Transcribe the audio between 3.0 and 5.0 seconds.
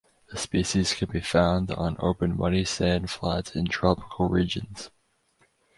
flats in tropical regions.